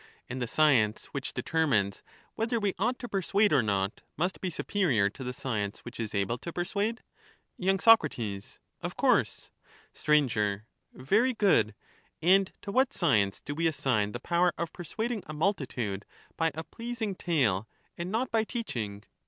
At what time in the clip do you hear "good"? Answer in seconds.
11.35-11.75